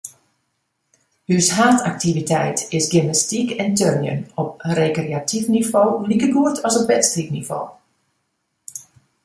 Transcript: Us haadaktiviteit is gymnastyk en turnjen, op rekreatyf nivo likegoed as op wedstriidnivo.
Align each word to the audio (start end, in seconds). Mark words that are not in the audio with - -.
Us 1.33 1.49
haadaktiviteit 1.57 2.63
is 2.77 2.89
gymnastyk 2.93 3.49
en 3.65 3.73
turnjen, 3.83 4.25
op 4.45 4.49
rekreatyf 4.81 5.47
nivo 5.57 5.85
likegoed 6.15 6.57
as 6.71 6.79
op 6.81 6.93
wedstriidnivo. 6.95 7.61